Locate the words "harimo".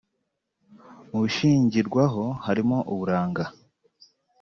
2.45-2.77